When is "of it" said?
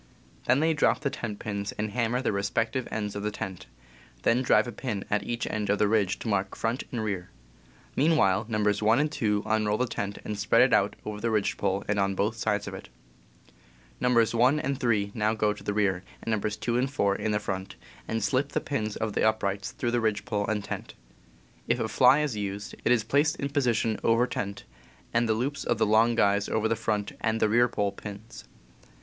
12.67-12.89